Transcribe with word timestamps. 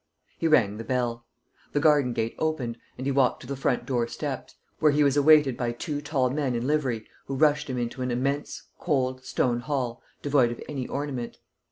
He 0.39 0.47
rang 0.47 0.77
the 0.77 0.83
bell. 0.83 1.27
The 1.73 1.79
garden 1.79 2.13
gate 2.13 2.33
opened 2.39 2.79
and 2.97 3.05
he 3.05 3.11
walked 3.11 3.41
to 3.41 3.45
the 3.47 3.55
front 3.55 3.85
door 3.85 4.07
steps, 4.07 4.55
where 4.79 4.91
he 4.91 5.03
was 5.03 5.15
awaited 5.15 5.55
by 5.55 5.73
two 5.73 6.01
tall 6.01 6.31
men 6.31 6.55
in 6.55 6.65
livery 6.65 7.05
who 7.27 7.45
ushered 7.45 7.69
him 7.69 7.77
into 7.77 8.01
an 8.01 8.09
immense, 8.09 8.63
cold, 8.79 9.23
stone 9.23 9.59
hall, 9.59 10.01
devoid 10.23 10.49
of 10.51 10.59
any 10.67 10.87
ornament. 10.87 11.37